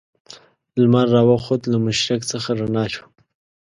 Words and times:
لمر 0.81 1.07
را 1.13 1.21
وخوت 1.29 1.61
له 1.71 1.77
مشرق 1.85 2.21
څخه 2.31 2.49
رڼا 2.59 2.85
شوه. 2.93 3.07